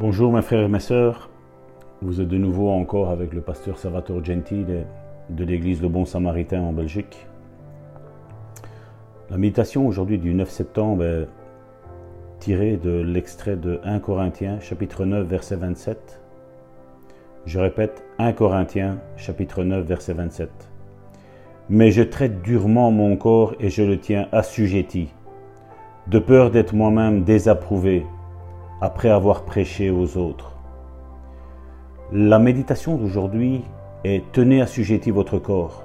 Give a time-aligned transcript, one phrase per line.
[0.00, 1.28] Bonjour mes frères et mes sœurs,
[2.02, 4.86] vous êtes de nouveau encore avec le pasteur Salvatore Gentile
[5.28, 7.26] de l'église Le Bon Samaritain en Belgique.
[9.28, 11.28] La méditation aujourd'hui du 9 septembre est
[12.38, 16.20] tirée de l'extrait de 1 Corinthiens chapitre 9 verset 27.
[17.44, 20.48] Je répète 1 Corinthiens chapitre 9 verset 27.
[21.70, 25.08] Mais je traite durement mon corps et je le tiens assujetti,
[26.06, 28.06] de peur d'être moi-même désapprouvé
[28.80, 30.56] après avoir prêché aux autres.
[32.12, 33.64] La méditation d'aujourd'hui
[34.04, 35.84] est Tenez assujetti votre corps.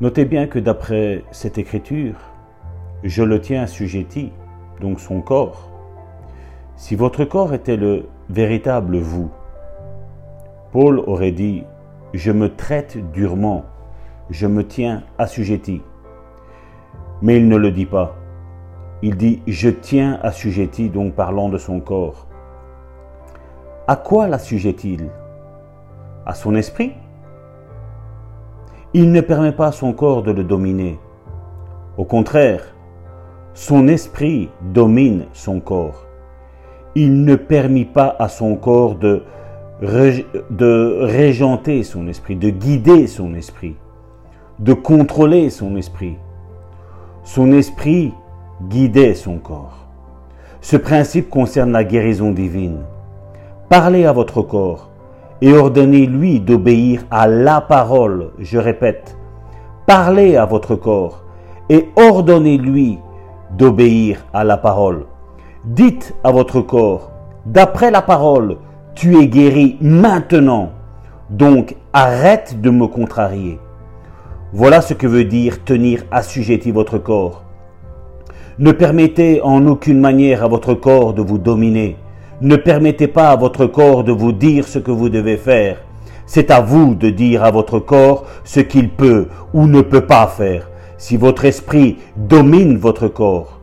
[0.00, 2.16] Notez bien que d'après cette écriture,
[3.02, 4.32] je le tiens assujetti,
[4.80, 5.70] donc son corps.
[6.76, 9.30] Si votre corps était le véritable vous,
[10.72, 11.64] Paul aurait dit,
[12.14, 13.64] je me traite durement,
[14.30, 15.82] je me tiens assujetti.
[17.22, 18.19] Mais il ne le dit pas.
[19.02, 22.26] Il dit Je tiens assujetti, donc parlant de son corps.
[23.86, 25.08] À quoi l'assujet-il
[26.26, 26.92] À son esprit?
[28.92, 30.98] Il ne permet pas à son corps de le dominer.
[31.96, 32.74] Au contraire,
[33.54, 36.06] son esprit domine son corps.
[36.94, 39.22] Il ne permet pas à son corps de,
[39.80, 43.76] de régenter son esprit, de guider son esprit,
[44.58, 46.16] de contrôler son esprit.
[47.22, 48.12] Son esprit
[48.68, 49.86] guider son corps.
[50.60, 52.80] Ce principe concerne la guérison divine.
[53.68, 54.90] Parlez à votre corps
[55.40, 58.32] et ordonnez-lui d'obéir à la parole.
[58.38, 59.16] Je répète,
[59.86, 61.24] parlez à votre corps
[61.68, 62.98] et ordonnez-lui
[63.56, 65.06] d'obéir à la parole.
[65.64, 67.10] Dites à votre corps,
[67.46, 68.58] d'après la parole,
[68.94, 70.70] tu es guéri maintenant.
[71.30, 73.60] Donc arrête de me contrarier.
[74.52, 77.44] Voilà ce que veut dire tenir assujetti votre corps.
[78.60, 81.96] Ne permettez en aucune manière à votre corps de vous dominer.
[82.42, 85.78] Ne permettez pas à votre corps de vous dire ce que vous devez faire.
[86.26, 90.26] C'est à vous de dire à votre corps ce qu'il peut ou ne peut pas
[90.26, 90.68] faire.
[90.98, 93.62] Si votre esprit domine votre corps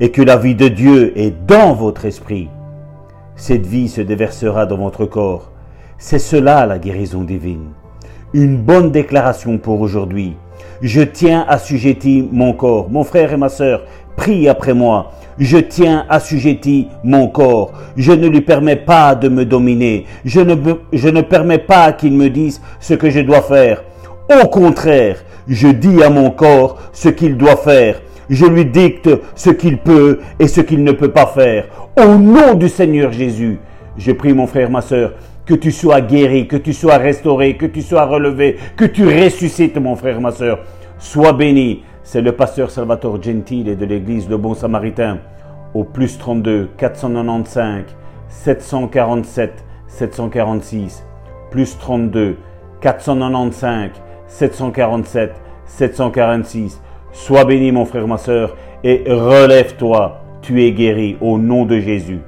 [0.00, 2.48] et que la vie de Dieu est dans votre esprit,
[3.36, 5.52] cette vie se déversera dans votre corps.
[5.98, 7.68] C'est cela la guérison divine.
[8.32, 10.34] Une bonne déclaration pour aujourd'hui.
[10.80, 12.90] Je tiens assujetti mon corps.
[12.90, 13.82] Mon frère et ma sœur,
[14.16, 15.12] prie après moi.
[15.38, 17.72] Je tiens assujetti mon corps.
[17.96, 20.06] Je ne lui permets pas de me dominer.
[20.24, 20.54] Je ne,
[20.92, 23.82] je permets pas qu'il me dise ce que je dois faire.
[24.42, 28.00] Au contraire, je dis à mon corps ce qu'il doit faire.
[28.30, 31.66] Je lui dicte ce qu'il peut et ce qu'il ne peut pas faire.
[31.98, 33.58] Au nom du Seigneur Jésus,
[33.98, 35.12] je prie mon frère, ma sœur,
[35.44, 39.76] que tu sois guéri, que tu sois restauré, que tu sois relevé, que tu ressuscites
[39.76, 40.60] mon frère, ma sœur.
[40.98, 41.82] Sois béni.
[42.04, 45.18] C'est le pasteur Salvatore Gentile de l'église Le Bon Samaritain
[45.72, 47.84] au plus 32 495
[48.28, 51.04] 747 746
[51.50, 52.36] plus 32
[52.80, 53.90] 495
[54.26, 55.32] 747
[55.66, 56.82] 746.
[57.12, 62.20] Sois béni mon frère, ma soeur, et relève-toi, tu es guéri au nom de Jésus.